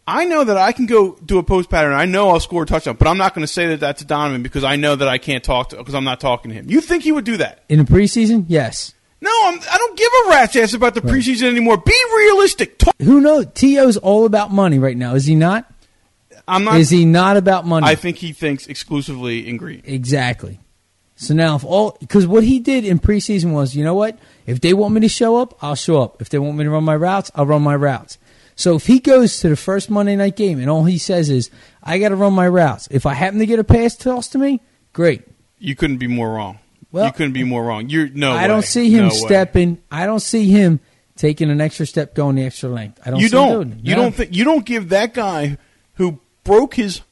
I 0.08 0.24
know 0.24 0.42
that 0.42 0.56
I 0.56 0.72
can 0.72 0.86
go 0.86 1.16
do 1.24 1.38
a 1.38 1.44
post 1.44 1.70
pattern. 1.70 1.92
I 1.92 2.04
know 2.06 2.30
I'll 2.30 2.40
score 2.40 2.64
a 2.64 2.66
touchdown, 2.66 2.96
but 2.98 3.06
I'm 3.06 3.16
not 3.18 3.32
going 3.32 3.44
to 3.44 3.52
say 3.52 3.68
that 3.68 3.78
that's 3.78 4.00
to 4.00 4.06
Donovan 4.08 4.42
because 4.42 4.64
I 4.64 4.74
know 4.74 4.96
that 4.96 5.06
I 5.06 5.18
can't 5.18 5.44
talk 5.44 5.68
to 5.68 5.76
because 5.76 5.94
I'm 5.94 6.02
not 6.02 6.18
talking 6.18 6.48
to 6.50 6.56
him. 6.56 6.68
You 6.68 6.80
think 6.80 7.04
he 7.04 7.12
would 7.12 7.24
do 7.24 7.36
that? 7.36 7.62
in 7.68 7.78
the 7.78 7.84
preseason 7.84 8.46
yes 8.48 8.92
No, 9.22 9.30
I'm, 9.44 9.60
I 9.60 9.76
don't 9.76 9.98
give 9.98 10.10
a 10.26 10.30
rat's 10.30 10.56
ass 10.56 10.72
about 10.72 10.94
the 10.94 11.02
preseason 11.02 11.50
anymore. 11.50 11.76
Be 11.76 12.04
realistic. 12.16 12.78
Talk. 12.78 12.94
who 13.00 13.20
knows 13.20 13.46
T.O.'s 13.54 13.96
all 13.98 14.24
about 14.24 14.50
money 14.50 14.78
right 14.78 14.96
now 14.96 15.14
is 15.14 15.26
he 15.26 15.34
not 15.34 15.70
I'm 16.48 16.64
not. 16.64 16.80
is 16.80 16.90
he 16.90 17.04
not 17.04 17.36
about 17.36 17.66
money 17.66 17.86
I 17.86 17.94
think 17.94 18.16
he 18.16 18.32
thinks 18.32 18.66
exclusively 18.66 19.46
in 19.46 19.56
greed. 19.56 19.82
Exactly. 19.84 20.60
So 21.16 21.34
now, 21.34 21.56
if 21.56 21.66
all 21.66 21.98
because 22.00 22.26
what 22.26 22.44
he 22.44 22.60
did 22.60 22.86
in 22.86 22.98
preseason 22.98 23.52
was, 23.52 23.76
you 23.76 23.84
know 23.84 23.94
what? 23.94 24.18
If 24.46 24.62
they 24.62 24.72
want 24.72 24.94
me 24.94 25.02
to 25.02 25.08
show 25.08 25.36
up, 25.36 25.54
I'll 25.62 25.74
show 25.74 26.00
up. 26.00 26.22
If 26.22 26.30
they 26.30 26.38
want 26.38 26.56
me 26.56 26.64
to 26.64 26.70
run 26.70 26.84
my 26.84 26.96
routes, 26.96 27.30
I'll 27.34 27.44
run 27.44 27.60
my 27.60 27.76
routes. 27.76 28.16
So 28.56 28.74
if 28.76 28.86
he 28.86 29.00
goes 29.00 29.38
to 29.40 29.50
the 29.50 29.56
first 29.56 29.90
Monday 29.90 30.16
night 30.16 30.34
game 30.36 30.58
and 30.58 30.70
all 30.70 30.84
he 30.84 30.96
says 30.96 31.28
is, 31.28 31.50
"I 31.82 31.98
got 31.98 32.08
to 32.08 32.16
run 32.16 32.32
my 32.32 32.48
routes," 32.48 32.88
if 32.90 33.04
I 33.04 33.12
happen 33.12 33.38
to 33.38 33.44
get 33.44 33.58
a 33.58 33.64
pass 33.64 33.96
tossed 33.96 34.32
to 34.32 34.38
me, 34.38 34.62
great. 34.94 35.22
You 35.58 35.76
couldn't 35.76 35.98
be 35.98 36.06
more 36.06 36.32
wrong. 36.32 36.58
Well, 36.92 37.06
you 37.06 37.12
couldn't 37.12 37.32
be 37.32 37.44
more 37.44 37.64
wrong. 37.64 37.88
You're 37.88 38.08
no. 38.08 38.32
I 38.32 38.42
way. 38.42 38.48
don't 38.48 38.64
see 38.64 38.90
him 38.90 39.02
No 39.04 39.08
way. 39.08 39.14
stepping. 39.18 39.78
I 39.90 40.06
don't 40.06 40.20
see 40.20 40.48
him 40.50 40.80
taking 41.16 41.50
an 41.50 41.60
extra 41.60 41.86
step, 41.86 42.14
going 42.14 42.36
the 42.36 42.44
extra 42.44 42.68
length. 42.68 42.98
I 43.04 43.10
don't. 43.10 43.20
You 43.20 43.28
see 43.28 43.32
don't. 43.32 43.52
doing 43.52 43.78
it. 43.78 43.84
You 43.86 43.96
No. 43.96 44.02
don't 44.02 44.14
think 44.14 44.34
you 44.34 44.44
don't 44.44 44.64
give 44.64 44.88
that 44.90 45.14
guy 45.14 45.56
who 45.94 46.18
broke 46.44 46.74
his 46.74 47.02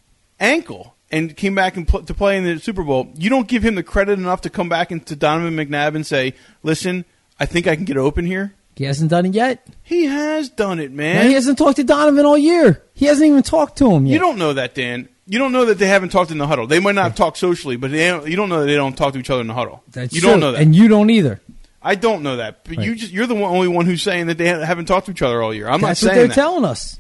ankle 0.40 0.94
and 1.10 1.36
came 1.36 1.54
back 1.54 1.76
and 1.76 1.86
pl- 1.86 2.02
to 2.02 2.14
play 2.14 2.36
in 2.36 2.44
the 2.44 2.58
Super 2.58 2.82
Bowl. 2.82 3.08
You 3.16 3.30
don't 3.30 3.48
give 3.48 3.62
him 3.64 3.75
the 3.76 3.82
credit 3.82 4.19
enough 4.19 4.40
to 4.42 4.50
come 4.50 4.69
back 4.69 4.90
into 4.90 5.14
Donovan 5.16 5.54
McNabb 5.56 5.94
and 5.94 6.06
say, 6.06 6.34
"Listen, 6.62 7.04
I 7.38 7.46
think 7.46 7.66
I 7.66 7.76
can 7.76 7.84
get 7.84 7.96
open 7.96 8.26
here." 8.26 8.54
He 8.76 8.84
hasn't 8.84 9.10
done 9.10 9.26
it 9.26 9.34
yet. 9.34 9.66
He 9.82 10.04
has 10.04 10.48
done 10.48 10.78
it, 10.78 10.92
man. 10.92 11.26
he 11.26 11.32
hasn't 11.32 11.58
talked 11.58 11.76
to 11.76 11.84
Donovan 11.84 12.25
all 12.25 12.38
year. 12.38 12.82
He 12.94 13.06
hasn't 13.06 13.26
even 13.26 13.42
talked 13.42 13.78
to 13.78 13.90
him 13.90 14.06
yet. 14.06 14.12
You 14.14 14.19
don't 14.20 14.38
know 14.38 14.52
that, 14.52 14.75
Dan. 14.76 15.08
You 15.30 15.38
don't 15.38 15.52
know 15.52 15.66
that 15.66 15.78
they 15.78 15.86
haven't 15.86 16.08
talked 16.08 16.30
in 16.30 16.38
the 16.38 16.46
huddle. 16.46 16.66
They 16.66 16.80
might 16.80 16.94
not 16.94 17.04
have 17.04 17.14
talked 17.14 17.36
socially, 17.36 17.76
but 17.76 17.90
they 17.90 18.08
don't, 18.08 18.26
you 18.26 18.34
don't 18.36 18.48
know 18.48 18.60
that 18.60 18.66
they 18.66 18.75
don't 18.76 18.96
talk 18.96 19.12
to 19.12 19.19
each 19.19 19.28
other 19.30 19.42
in 19.42 19.46
the 19.46 19.54
huddle. 19.54 19.82
That's 19.92 20.14
you 20.14 20.20
true. 20.22 20.30
don't 20.30 20.40
know 20.40 20.52
that. 20.52 20.62
and 20.62 20.75
you 20.75 20.88
don't 20.88 21.10
either. 21.10 21.40
I 21.82 21.94
don't 21.94 22.22
know 22.22 22.36
that. 22.38 22.64
But 22.64 22.80
you 22.80 22.94
just, 22.94 23.12
you're 23.12 23.26
the 23.26 23.34
one, 23.34 23.52
only 23.54 23.69
one 23.69 23.84
who's 23.86 24.02
saying 24.02 24.26
that 24.28 24.38
they 24.38 24.46
haven't 24.48 24.86
talked 24.86 25.06
to 25.06 25.12
each 25.12 25.22
other 25.22 25.42
all 25.42 25.52
year. 25.54 25.69
I'm 25.69 25.80
That's 25.80 26.02
not 26.02 26.08
what 26.08 26.14
saying 26.14 26.16
they're 26.16 26.28
that. 26.28 26.34
telling 26.34 26.64
us. 26.64 26.98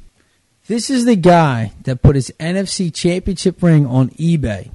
This 0.66 0.90
is 0.90 1.04
the 1.06 1.16
guy 1.16 1.72
that 1.84 2.02
put 2.02 2.14
his 2.16 2.30
NFC 2.38 2.92
Championship 2.94 3.62
ring 3.62 3.86
on 3.86 4.10
eBay, 4.10 4.70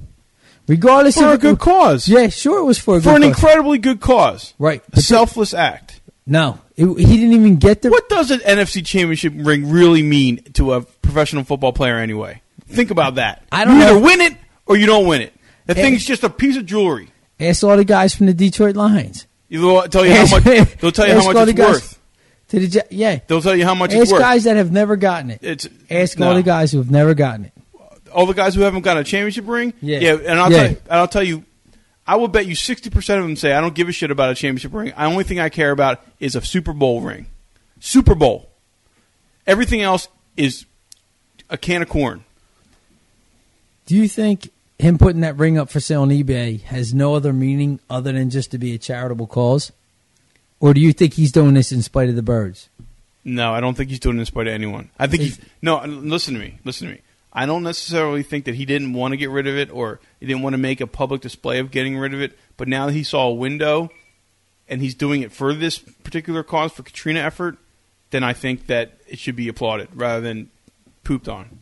regardless 0.66 1.16
for 1.16 1.26
of 1.26 1.30
a 1.34 1.38
good 1.38 1.58
cause. 1.60 2.08
Yeah, 2.08 2.28
sure, 2.28 2.58
it 2.58 2.64
was 2.64 2.78
for 2.80 2.96
a 2.96 3.00
for 3.00 3.10
an 3.10 3.22
cause. 3.22 3.24
incredibly 3.28 3.78
good 3.78 4.00
cause. 4.00 4.54
right. 4.58 4.82
A 4.92 5.00
selfless 5.00 5.54
act. 5.54 6.00
no, 6.26 6.58
it, 6.76 6.86
he 6.86 7.16
didn't 7.16 7.32
even 7.34 7.56
get 7.58 7.82
the. 7.82 7.90
What 7.90 8.08
does 8.08 8.30
an 8.32 8.40
NFC 8.40 8.84
championship 8.84 9.32
ring 9.36 9.70
really 9.70 10.02
mean 10.02 10.42
to 10.54 10.72
a 10.72 10.80
professional 10.82 11.44
football 11.44 11.72
player 11.72 11.98
anyway? 11.98 12.40
Think 12.68 12.90
about 12.90 13.16
that. 13.16 13.44
I 13.52 13.64
don't 13.64 13.74
you 13.74 13.80
know. 13.80 13.90
either 13.96 13.98
win 14.00 14.20
it 14.20 14.36
or 14.66 14.76
you 14.76 14.86
don't 14.86 15.06
win 15.06 15.20
it. 15.22 15.32
The 15.66 15.74
thing's 15.74 16.04
just 16.04 16.24
a 16.24 16.30
piece 16.30 16.56
of 16.56 16.66
jewelry. 16.66 17.08
Ask 17.40 17.64
all 17.64 17.76
the 17.76 17.84
guys 17.84 18.14
from 18.14 18.26
the 18.26 18.34
Detroit 18.34 18.76
Lions. 18.76 19.26
They'll 19.50 19.82
tell 19.88 20.04
you 20.06 20.14
how 20.14 20.26
much. 20.28 20.44
They'll 20.78 20.92
tell 20.92 21.06
you 21.08 21.14
how 21.14 21.32
much 21.32 21.48
it's 21.48 21.58
worth. 21.60 22.00
To 22.48 22.60
the 22.60 22.84
yeah. 22.90 23.20
They'll 23.26 23.40
tell 23.42 23.54
you 23.56 23.64
how 23.64 23.74
much 23.74 23.92
Ask 23.92 24.02
it's 24.02 24.12
worth. 24.12 24.20
guys 24.20 24.44
that 24.44 24.56
have 24.56 24.70
never 24.72 24.96
gotten 24.96 25.30
it. 25.30 25.38
it's 25.42 25.68
Ask 25.90 26.18
no. 26.18 26.28
all 26.28 26.34
the 26.34 26.42
guys 26.42 26.72
who 26.72 26.78
have 26.78 26.90
never 26.90 27.14
gotten 27.14 27.46
it. 27.46 27.52
all 28.12 28.26
the 28.26 28.34
guys 28.34 28.54
who 28.54 28.62
haven't 28.62 28.82
got 28.82 28.96
a 28.96 29.04
championship 29.04 29.46
ring. 29.48 29.72
Yeah. 29.80 30.14
and 30.16 30.38
I'll 30.40 30.50
Yeah. 30.52 30.58
tell 30.58 30.70
you, 30.70 30.76
and 30.88 30.98
I'll 31.00 31.08
tell 31.08 31.22
you, 31.22 31.44
I 32.06 32.16
will 32.16 32.28
bet 32.28 32.46
you 32.46 32.54
sixty 32.54 32.90
percent 32.90 33.20
of 33.20 33.26
them 33.26 33.36
say 33.36 33.52
I 33.52 33.60
don't 33.60 33.74
give 33.74 33.88
a 33.88 33.92
shit 33.92 34.10
about 34.10 34.30
a 34.30 34.34
championship 34.34 34.72
ring. 34.74 34.88
The 34.96 35.04
only 35.04 35.24
thing 35.24 35.40
I 35.40 35.48
care 35.48 35.70
about 35.70 36.02
is 36.20 36.34
a 36.36 36.42
Super 36.42 36.72
Bowl 36.72 37.00
ring. 37.00 37.26
Super 37.80 38.14
Bowl. 38.14 38.50
Everything 39.46 39.82
else 39.82 40.08
is 40.36 40.66
a 41.50 41.56
can 41.58 41.82
of 41.82 41.88
corn. 41.88 42.24
Do 43.86 43.96
you 43.96 44.08
think 44.08 44.50
him 44.78 44.98
putting 44.98 45.20
that 45.20 45.36
ring 45.36 45.58
up 45.58 45.70
for 45.70 45.80
sale 45.80 46.02
on 46.02 46.08
eBay 46.08 46.62
has 46.62 46.94
no 46.94 47.14
other 47.14 47.32
meaning 47.32 47.80
other 47.90 48.12
than 48.12 48.30
just 48.30 48.50
to 48.52 48.58
be 48.58 48.74
a 48.74 48.78
charitable 48.78 49.26
cause? 49.26 49.72
Or 50.60 50.72
do 50.72 50.80
you 50.80 50.92
think 50.92 51.14
he's 51.14 51.32
doing 51.32 51.54
this 51.54 51.72
in 51.72 51.82
spite 51.82 52.08
of 52.08 52.16
the 52.16 52.22
birds? 52.22 52.68
No, 53.24 53.52
I 53.52 53.60
don't 53.60 53.74
think 53.74 53.90
he's 53.90 54.00
doing 54.00 54.16
this 54.16 54.28
spite 54.28 54.46
of 54.46 54.52
anyone. 54.52 54.90
I 54.98 55.06
think 55.06 55.22
he's 55.22 55.40
no. 55.62 55.82
Listen 55.84 56.34
to 56.34 56.40
me. 56.40 56.58
Listen 56.64 56.88
to 56.88 56.94
me. 56.94 57.00
I 57.32 57.46
don't 57.46 57.62
necessarily 57.62 58.22
think 58.22 58.44
that 58.44 58.54
he 58.54 58.64
didn't 58.64 58.92
want 58.92 59.12
to 59.12 59.16
get 59.16 59.30
rid 59.30 59.46
of 59.46 59.56
it 59.56 59.70
or 59.70 60.00
he 60.20 60.26
didn't 60.26 60.42
want 60.42 60.54
to 60.54 60.58
make 60.58 60.80
a 60.80 60.86
public 60.86 61.20
display 61.20 61.58
of 61.58 61.70
getting 61.70 61.98
rid 61.98 62.14
of 62.14 62.20
it. 62.20 62.38
But 62.56 62.68
now 62.68 62.86
that 62.86 62.92
he 62.92 63.02
saw 63.02 63.28
a 63.28 63.34
window, 63.34 63.90
and 64.68 64.80
he's 64.80 64.94
doing 64.94 65.22
it 65.22 65.32
for 65.32 65.52
this 65.52 65.78
particular 65.78 66.42
cause 66.42 66.72
for 66.72 66.82
Katrina 66.82 67.20
effort, 67.20 67.58
then 68.10 68.22
I 68.22 68.32
think 68.32 68.66
that 68.68 68.92
it 69.08 69.18
should 69.18 69.36
be 69.36 69.48
applauded 69.48 69.88
rather 69.94 70.20
than 70.20 70.50
pooped 71.02 71.28
on. 71.28 71.58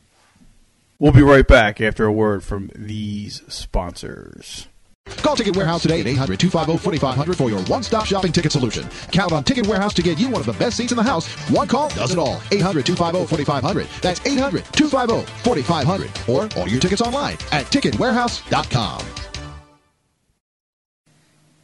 We'll 1.02 1.10
be 1.10 1.20
right 1.20 1.44
back 1.44 1.80
after 1.80 2.04
a 2.04 2.12
word 2.12 2.44
from 2.44 2.70
these 2.76 3.42
sponsors. 3.48 4.68
Call 5.04 5.34
Ticket 5.34 5.56
Warehouse 5.56 5.82
today 5.82 5.98
at 5.98 6.06
800 6.06 6.38
250 6.38 6.80
4500 6.80 7.36
for 7.36 7.50
your 7.50 7.60
one 7.62 7.82
stop 7.82 8.06
shopping 8.06 8.30
ticket 8.30 8.52
solution. 8.52 8.88
Count 9.10 9.32
on 9.32 9.42
Ticket 9.42 9.66
Warehouse 9.66 9.94
to 9.94 10.02
get 10.02 10.16
you 10.16 10.28
one 10.28 10.40
of 10.40 10.46
the 10.46 10.52
best 10.52 10.76
seats 10.76 10.92
in 10.92 10.96
the 10.96 11.02
house. 11.02 11.26
One 11.50 11.66
call 11.66 11.88
does 11.88 12.12
it 12.12 12.18
all. 12.18 12.40
800 12.52 12.86
250 12.86 13.26
4500. 13.26 13.88
That's 14.00 14.24
800 14.24 14.64
250 14.72 15.26
4500. 15.42 16.10
Or 16.28 16.48
all 16.56 16.68
your 16.68 16.78
tickets 16.78 17.02
online 17.02 17.34
at 17.50 17.66
ticketwarehouse.com. 17.66 19.04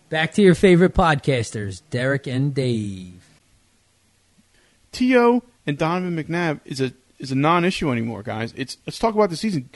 Back 0.09 0.33
to 0.33 0.43
your 0.43 0.57
favorite 0.57 0.95
podcasters, 0.95 1.83
Derek 1.91 2.27
and 2.27 2.53
Dave. 2.53 3.23
T.O. 4.91 5.45
and 5.65 5.79
Donovan 5.79 6.17
McNabb 6.17 6.59
is 6.65 6.81
a 6.81 6.93
is 7.19 7.33
a 7.33 7.35
non-issue 7.35 7.91
anymore, 7.91 8.23
guys. 8.23 8.53
It's 8.57 8.77
let's 8.87 8.99
talk 8.99 9.15
about 9.15 9.31
the 9.31 9.37
season. 9.37 9.71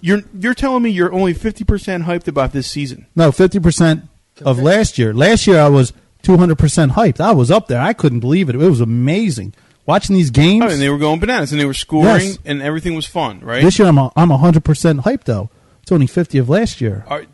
You're 0.00 0.22
you're 0.38 0.54
telling 0.54 0.82
me 0.82 0.90
you're 0.90 1.12
only 1.12 1.32
fifty 1.34 1.64
percent 1.64 2.04
hyped 2.04 2.28
about 2.28 2.52
this 2.52 2.70
season. 2.70 3.06
No, 3.16 3.32
fifty 3.32 3.58
percent 3.60 4.04
of 4.44 4.58
last 4.58 4.98
year. 4.98 5.14
Last 5.14 5.46
year 5.46 5.60
I 5.60 5.68
was 5.68 5.92
two 6.22 6.36
hundred 6.36 6.58
percent 6.58 6.92
hyped. 6.92 7.20
I 7.20 7.32
was 7.32 7.50
up 7.50 7.68
there. 7.68 7.80
I 7.80 7.92
couldn't 7.92 8.20
believe 8.20 8.48
it. 8.48 8.54
It 8.54 8.58
was 8.58 8.80
amazing 8.80 9.54
watching 9.86 10.16
these 10.16 10.30
games. 10.30 10.64
Oh, 10.64 10.68
and 10.68 10.80
they 10.80 10.90
were 10.90 10.98
going 10.98 11.20
bananas, 11.20 11.52
and 11.52 11.60
they 11.60 11.64
were 11.64 11.72
scoring, 11.72 12.26
Yes. 12.26 12.38
and 12.44 12.60
everything 12.60 12.94
was 12.94 13.06
fun, 13.06 13.40
right? 13.40 13.62
This 13.62 13.78
year 13.78 13.88
I'm 13.88 13.98
a, 13.98 14.12
I'm 14.16 14.30
hundred 14.30 14.64
percent 14.64 15.00
hyped 15.02 15.24
though. 15.24 15.48
It's 15.82 15.92
only 15.92 16.06
fifty 16.06 16.38
of 16.38 16.48
last 16.48 16.80
year. 16.80 17.04
Are, 17.06 17.24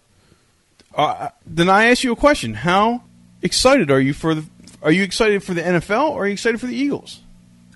uh, 0.95 1.28
then 1.47 1.69
I 1.69 1.87
ask 1.87 2.04
you 2.04 2.12
a 2.12 2.16
question: 2.16 2.54
How 2.54 3.02
excited 3.40 3.90
are 3.90 4.00
you 4.00 4.12
for 4.14 4.35
the? 4.35 4.45
Are 4.83 4.92
you 4.92 5.02
excited 5.04 5.42
for 5.42 5.54
the 5.54 5.62
NFL 5.62 6.11
or 6.11 6.25
are 6.25 6.26
you 6.26 6.33
excited 6.33 6.61
for 6.61 6.66
the 6.66 6.75
Eagles? 6.76 7.21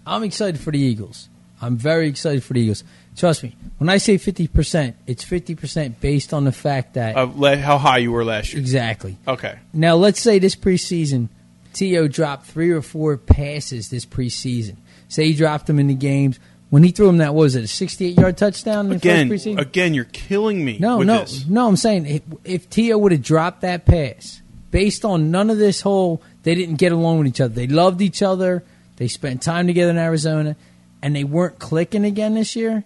I'm 0.06 0.22
excited 0.22 0.60
for 0.60 0.70
the 0.72 0.78
Eagles. 0.78 1.28
I'm 1.60 1.76
very 1.76 2.08
excited 2.08 2.42
for 2.44 2.52
the 2.54 2.60
Eagles. 2.60 2.84
Trust 3.16 3.42
me, 3.42 3.56
when 3.78 3.88
I 3.88 3.96
say 3.96 4.16
50%, 4.18 4.94
it's 5.06 5.24
50% 5.24 6.00
based 6.00 6.34
on 6.34 6.44
the 6.44 6.52
fact 6.52 6.94
that. 6.94 7.16
Of 7.16 7.38
la- 7.38 7.56
how 7.56 7.78
high 7.78 7.98
you 7.98 8.12
were 8.12 8.24
last 8.24 8.52
year? 8.52 8.60
exactly. 8.60 9.16
Okay. 9.26 9.58
Now, 9.72 9.96
let's 9.96 10.20
say 10.20 10.38
this 10.38 10.54
preseason, 10.54 11.28
T.O. 11.72 12.08
dropped 12.08 12.46
three 12.46 12.70
or 12.70 12.82
four 12.82 13.16
passes 13.16 13.88
this 13.88 14.04
preseason. 14.04 14.76
Say 15.08 15.26
he 15.28 15.34
dropped 15.34 15.66
them 15.66 15.78
in 15.78 15.86
the 15.86 15.94
games. 15.94 16.38
When 16.68 16.82
he 16.82 16.90
threw 16.90 17.06
them, 17.06 17.18
that 17.18 17.34
was 17.34 17.54
it 17.54 17.64
a 17.64 17.68
68 17.68 18.18
yard 18.18 18.36
touchdown 18.36 18.86
in 18.86 18.90
the 18.90 18.96
Again, 18.96 19.28
first 19.28 19.46
preseason? 19.46 19.60
again, 19.60 19.94
you're 19.94 20.04
killing 20.04 20.62
me. 20.64 20.78
No, 20.78 21.00
no, 21.02 21.20
this. 21.20 21.46
no. 21.46 21.68
I'm 21.68 21.76
saying 21.76 22.06
if, 22.06 22.22
if 22.44 22.68
T.O. 22.70 22.98
would 22.98 23.12
have 23.12 23.22
dropped 23.22 23.60
that 23.62 23.86
pass, 23.86 24.42
based 24.70 25.04
on 25.04 25.30
none 25.30 25.48
of 25.48 25.58
this 25.58 25.80
whole, 25.80 26.22
they 26.42 26.54
didn't 26.54 26.76
get 26.76 26.92
along 26.92 27.18
with 27.18 27.28
each 27.28 27.40
other. 27.40 27.54
They 27.54 27.66
loved 27.68 28.00
each 28.02 28.20
other. 28.20 28.64
They 28.96 29.08
spent 29.08 29.42
time 29.42 29.66
together 29.68 29.90
in 29.90 29.98
Arizona, 29.98 30.56
and 31.02 31.14
they 31.14 31.24
weren't 31.24 31.58
clicking 31.58 32.04
again 32.04 32.34
this 32.34 32.56
year. 32.56 32.84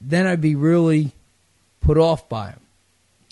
Then 0.00 0.26
I'd 0.26 0.40
be 0.40 0.54
really 0.54 1.12
put 1.80 1.98
off 1.98 2.28
by 2.28 2.50
him. 2.50 2.60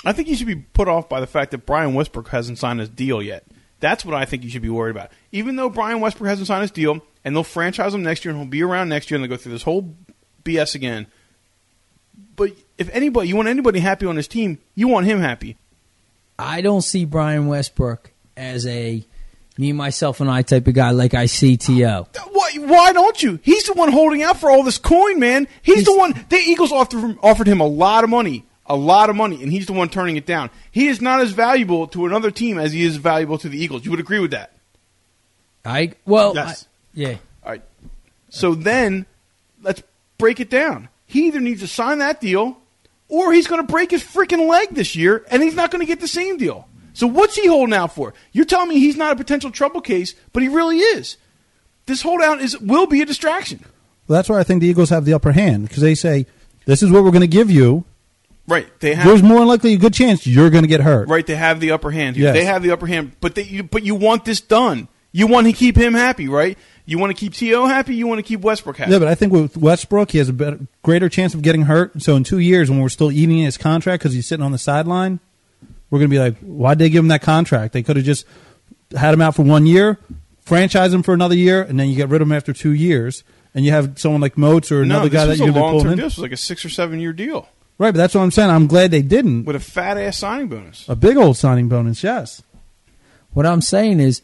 I 0.05 0.13
think 0.13 0.29
you 0.29 0.37
should 0.37 0.47
be 0.47 0.57
put 0.57 0.89
off 0.89 1.09
by 1.09 1.21
the 1.21 1.27
fact 1.27 1.53
that 1.53 1.67
Brian 1.67 1.95
Westbrook 1.95 2.29
hasn't 2.29 2.59
signed 2.59 2.81
his 2.81 2.89
deal 2.89 3.23
yet. 3.23 3.45
That's 3.81 4.05
what 4.05 4.15
I 4.15 4.25
think 4.25 4.45
you 4.45 4.51
should 4.51 4.63
be 4.63 4.69
worried 4.69 4.93
about. 4.93 5.11
Even 5.33 5.57
though 5.57 5.69
Brian 5.69 6.01
Westbrook 6.01 6.29
hasn't 6.29 6.47
signed 6.47 6.63
his 6.63 6.71
deal, 6.71 7.01
and 7.25 7.35
they'll 7.35 7.45
franchise 7.45 7.95
him 7.95 8.03
next 8.03 8.25
year, 8.25 8.33
and 8.33 8.41
he'll 8.41 8.51
be 8.51 8.63
around 8.63 8.89
next 8.89 9.11
year, 9.11 9.17
and 9.17 9.25
they'll 9.25 9.37
go 9.37 9.41
through 9.41 9.53
this 9.53 9.63
whole 9.63 9.95
BS 10.45 10.75
again. 10.75 11.07
But 12.37 12.53
if 12.79 12.89
anybody, 12.91 13.29
you 13.29 13.37
want 13.37 13.49
anybody 13.49 13.81
happy 13.81 14.07
on 14.07 14.17
this 14.17 14.29
team, 14.29 14.59
you 14.75 14.89
want 14.89 15.07
him 15.07 15.21
happy. 15.21 15.57
I 16.39 16.61
don't 16.61 16.83
see 16.83 17.05
Brian 17.05 17.47
Westbrook 17.47 18.11
as 18.37 18.67
a 18.67 19.05
me, 19.63 19.73
myself, 19.73 20.21
and 20.21 20.31
I 20.31 20.43
type 20.43 20.67
of 20.67 20.75
guy 20.75 20.91
like 20.91 21.15
I 21.15 21.27
see 21.27 21.57
T.O. 21.57 22.09
Why, 22.33 22.51
why 22.59 22.93
don't 22.93 23.23
you? 23.23 23.39
He's 23.43 23.65
the 23.65 23.73
one 23.75 23.91
holding 23.93 24.23
out 24.23 24.39
for 24.39 24.51
all 24.51 24.63
this 24.65 24.77
coin, 24.79 25.19
man. 25.21 25.47
He's, 25.63 25.85
the 25.85 25.97
one. 25.97 26.13
The 26.29 26.37
Eagles 26.37 26.73
offered 26.73 26.99
him, 27.01 27.19
offered 27.23 27.47
him 27.47 27.61
a 27.61 27.67
lot 27.67 28.03
of 28.05 28.11
money, 28.11 28.45
a 28.67 28.75
lot 28.77 29.09
of 29.09 29.17
money, 29.17 29.43
and 29.43 29.51
he's 29.53 29.67
the 29.67 29.73
one 29.73 29.89
turning 29.89 30.17
it 30.17 30.27
down. 30.27 30.51
He 30.73 30.89
is 30.89 31.01
not 31.01 31.21
as 31.21 31.31
valuable 31.31 31.87
to 31.89 32.05
another 32.07 32.31
team 32.33 32.59
as 32.59 32.73
he 32.73 32.83
is 32.83 32.97
valuable 32.97 33.39
to 33.39 33.49
the 33.49 33.57
Eagles. 33.63 33.85
You 33.85 33.93
would 33.93 34.01
agree 34.01 34.19
with 34.19 34.33
that? 34.33 34.53
I 35.65 35.93
well, 36.05 36.33
Yes. 36.35 36.65
I- 36.65 36.69
yeah. 36.95 37.17
All 37.45 37.53
right. 37.53 37.63
So 38.29 38.55
then, 38.55 39.07
let's 39.63 39.83
break 40.19 40.41
it 40.41 40.51
down. 40.51 40.89
He 41.07 41.27
either 41.29 41.41
needs 41.41 41.61
to 41.61 41.69
sign 41.69 41.99
that 41.99 42.21
deal, 42.21 42.59
or 43.09 43.33
he's 43.33 43.47
going 43.47 43.65
to 43.65 43.71
break 43.73 43.91
his 43.91 44.03
freaking 44.03 44.49
leg 44.49 44.71
this 44.71 44.97
year, 44.97 45.25
and 45.31 45.43
he's 45.43 45.55
not 45.55 45.71
going 45.71 45.81
to 45.81 45.87
get 45.87 46.01
the 46.01 46.09
same 46.09 46.37
deal. 46.37 46.67
So 46.93 47.07
what's 47.07 47.37
he 47.37 47.47
holding 47.47 47.75
out 47.75 47.95
for? 47.95 48.15
You're 48.33 48.45
telling 48.45 48.69
me 48.69 48.79
he's 48.79 48.97
not 48.97 49.13
a 49.13 49.17
potential 49.17 49.51
trouble 49.51 49.81
case, 49.81 50.15
but 50.33 50.43
he 50.43 50.49
really 50.49 50.79
is. 50.79 51.17
This 51.87 52.03
holdout 52.03 52.41
is 52.41 52.59
will 52.61 52.87
be 52.87 53.01
a 53.03 53.07
distraction. 53.07 53.65
Well, 54.07 54.19
that's 54.19 54.29
why 54.29 54.39
I 54.39 54.45
think 54.45 54.61
the 54.61 54.69
Eagles 54.69 54.91
have 54.91 55.05
the 55.05 55.15
upper 55.15 55.33
hand 55.33 55.69
because 55.69 55.83
they 55.83 55.95
say 55.95 56.27
this 56.67 56.83
is 56.83 56.91
what 56.91 57.05
we're 57.05 57.11
going 57.11 57.23
to 57.23 57.27
give 57.27 57.51
you. 57.51 57.85
Right. 58.49 58.69
They 58.81 58.95
have 58.95 59.07
There's 59.07 59.23
more 59.23 59.39
than 59.39 59.49
likely 59.49 59.75
a 59.75 59.79
good 59.79 59.95
chance 59.95 60.27
you're 60.27 60.51
going 60.51 60.65
to 60.65 60.69
get 60.69 60.81
hurt. 60.81 61.09
right. 61.09 61.27
They 61.27 61.37
have 61.37 61.61
the 61.61 61.71
upper 61.71 61.91
hand. 61.91 62.17
Yes. 62.17 62.35
They 62.35 62.45
have 62.45 62.63
the 62.63 62.73
upper 62.73 62.87
hand, 62.87 63.13
but 63.21 63.35
they, 63.35 63.45
you, 63.45 63.63
but 63.63 63.85
you 63.85 63.95
want 63.95 64.25
this 64.25 64.41
done. 64.41 64.89
You 65.13 65.27
want 65.27 65.47
to 65.47 65.53
keep 65.53 65.77
him 65.77 65.95
happy, 65.95 66.27
right? 66.29 66.59
You 66.85 66.99
want 66.99 67.15
to 67.15 67.21
keep 67.21 67.35
T.O. 67.35 67.67
happy. 67.67 67.95
You 67.95 68.07
want 68.07 68.19
to 68.19 68.23
keep 68.23 68.41
Westbrook 68.41 68.79
happy. 68.79 68.91
Yeah, 68.93 68.99
but 68.99 69.09
I 69.09 69.15
think 69.15 69.33
with 69.33 69.57
Westbrook, 69.57 70.11
he 70.11 70.19
has 70.19 70.29
a 70.29 70.33
better, 70.33 70.59
greater 70.83 71.09
chance 71.09 71.35
of 71.35 71.43
getting 71.43 71.63
hurt. 71.63 72.03
So 72.03 72.17
in 72.17 72.25
two 72.25 72.39
years, 72.39 72.71
when 72.71 72.81
we're 72.81 72.89
still 72.89 73.13
eating 73.13 73.39
his 73.39 73.57
contract 73.57 74.03
because 74.03 74.15
he's 74.15 74.27
sitting 74.27 74.45
on 74.45 74.53
the 74.53 74.59
sideline, 74.59 75.21
we're 75.93 75.99
going 75.99 76.11
to 76.11 76.15
be 76.15 76.19
like, 76.19 76.39
why'd 76.39 76.79
they 76.79 76.89
give 76.89 77.05
him 77.05 77.09
that 77.09 77.21
contract? 77.21 77.75
They 77.75 77.83
could 77.83 77.97
have 77.97 78.05
just 78.07 78.25
had 78.97 79.13
him 79.13 79.21
out 79.21 79.37
for 79.37 79.43
one 79.43 79.67
year, 79.67 79.99
franchise 80.41 80.95
him 80.95 81.03
for 81.03 81.13
another 81.13 81.35
year, 81.35 81.61
and 81.61 81.79
then 81.79 81.91
you 81.91 81.97
get 81.97 82.09
rid 82.09 82.23
of 82.23 82.29
him 82.29 82.33
after 82.33 82.55
two 82.55 82.73
years. 82.73 83.25
And 83.55 83.67
you 83.67 83.73
have 83.73 83.99
someone 83.99 84.23
like 84.23 84.39
Moats 84.39 84.73
or 84.73 84.81
another 84.81 85.11
this 85.11 85.13
guy 85.21 85.25
that 85.27 85.31
was 85.33 85.41
you're 85.41 85.51
a 85.51 85.53
going 85.53 85.61
to 85.61 85.61
long 85.61 85.73
pull 85.73 85.83
term 85.83 85.93
in. 85.93 85.99
deal. 85.99 86.07
This 86.07 86.17
was 86.17 86.23
like 86.23 86.33
a 86.33 86.39
six 86.39 86.65
or 86.65 86.71
seven 86.71 86.99
year 86.99 87.13
deal 87.13 87.49
Right, 87.79 87.91
but 87.91 87.99
that's 87.99 88.15
what 88.15 88.23
I'm 88.23 88.31
saying. 88.31 88.49
I'm 88.49 88.69
glad 88.69 88.91
they 88.91 89.03
didn't. 89.03 89.45
with 89.45 89.57
a 89.57 89.61
fat 89.61 89.99
ass 89.99 90.19
signing 90.19 90.49
bonus. 90.49 90.89
A 90.89 90.97
big 90.97 91.17
old 91.17 91.37
signing 91.37 91.69
bonus, 91.69 92.03
yes. 92.03 92.43
What 93.33 93.45
I'm 93.45 93.61
saying 93.61 94.01
is, 94.01 94.23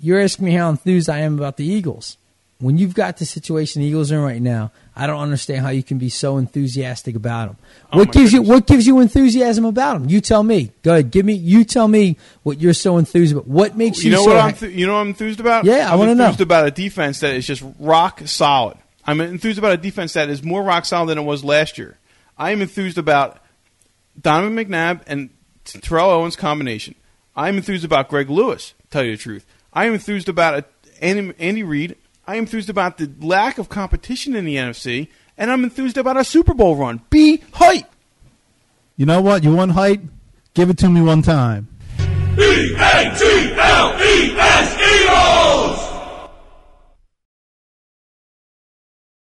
you're 0.00 0.20
asking 0.20 0.46
me 0.46 0.52
how 0.52 0.70
enthused 0.70 1.10
I 1.10 1.18
am 1.18 1.36
about 1.36 1.56
the 1.56 1.64
Eagles. 1.66 2.16
When 2.60 2.78
you've 2.78 2.94
got 2.94 3.16
the 3.18 3.26
situation 3.26 3.82
the 3.82 3.88
Eagles 3.88 4.12
are 4.12 4.16
in 4.16 4.22
right 4.22 4.40
now, 4.40 4.70
I 4.96 5.06
don't 5.08 5.20
understand 5.20 5.62
how 5.62 5.70
you 5.70 5.82
can 5.82 5.98
be 5.98 6.08
so 6.08 6.38
enthusiastic 6.38 7.16
about 7.16 7.48
them. 7.48 7.56
Oh, 7.92 7.98
what 7.98 8.12
gives 8.12 8.32
you. 8.32 8.42
What 8.42 8.66
gives 8.66 8.86
you 8.86 9.00
enthusiasm 9.00 9.64
about 9.64 9.94
them? 10.00 10.08
You 10.08 10.20
tell 10.20 10.42
me. 10.42 10.70
Go 10.82 10.92
ahead, 10.92 11.10
give 11.10 11.26
me. 11.26 11.34
You 11.34 11.64
tell 11.64 11.88
me 11.88 12.16
what 12.44 12.60
you're 12.60 12.72
so 12.72 12.96
enthused 12.96 13.32
about. 13.32 13.48
What 13.48 13.76
makes 13.76 14.02
you, 14.04 14.10
You 14.10 14.16
know 14.16 14.24
so 14.24 14.30
what 14.30 14.36
I'm 14.38 14.54
th- 14.54 14.72
you 14.72 14.86
know 14.86 14.94
what 14.94 15.00
I'm 15.00 15.08
enthused 15.08 15.40
about? 15.40 15.64
Yeah, 15.64 15.88
I 15.90 15.92
I'm 15.94 15.98
wanna 15.98 16.14
know. 16.14 16.24
enthused 16.26 16.40
about 16.42 16.66
a 16.66 16.70
defense 16.70 17.20
that 17.20 17.34
is 17.34 17.44
just 17.46 17.62
rock 17.80 18.22
solid. 18.26 18.78
I'm 19.04 19.20
enthused 19.20 19.58
about 19.58 19.72
a 19.72 19.76
defense 19.76 20.12
that 20.14 20.30
is 20.30 20.42
more 20.42 20.62
rock 20.62 20.84
solid 20.84 21.08
than 21.10 21.18
it 21.18 21.22
was 21.22 21.42
last 21.44 21.76
year. 21.76 21.98
I 22.38 22.52
am 22.52 22.62
enthused 22.62 22.96
about 22.98 23.38
Donovan 24.20 24.56
McNabb 24.56 25.00
and 25.06 25.30
Terrell 25.64 26.08
Owens 26.10 26.36
combination. 26.36 26.94
I'm 27.36 27.56
enthused 27.56 27.84
about 27.84 28.08
Greg 28.08 28.30
Lewis. 28.30 28.74
Tell 28.90 29.02
you 29.02 29.10
the 29.16 29.22
truth, 29.22 29.44
I 29.72 29.86
am 29.86 29.94
enthused 29.94 30.28
about 30.28 30.54
a, 30.54 30.64
Andy, 31.02 31.34
Andy 31.38 31.62
Reid. 31.64 31.96
I 32.26 32.36
am 32.36 32.44
enthused 32.44 32.70
about 32.70 32.96
the 32.98 33.10
lack 33.20 33.58
of 33.58 33.68
competition 33.68 34.34
in 34.34 34.44
the 34.44 34.56
NFC, 34.56 35.08
and 35.36 35.50
I'm 35.50 35.62
enthused 35.64 35.98
about 35.98 36.16
a 36.16 36.24
Super 36.24 36.54
Bowl 36.54 36.74
run. 36.76 37.02
Be 37.10 37.42
hype. 37.52 37.90
You 38.96 39.04
know 39.06 39.20
what? 39.20 39.44
You 39.44 39.54
want 39.54 39.72
hype? 39.72 40.00
Give 40.54 40.70
it 40.70 40.78
to 40.78 40.88
me 40.88 41.02
one 41.02 41.20
time. 41.20 41.68
B 42.36 42.74
A 42.78 43.14
T 43.16 43.52
L 43.56 44.00
E 44.00 44.34
S 44.38 44.80
E. 44.80 44.83